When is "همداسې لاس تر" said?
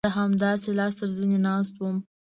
0.19-1.09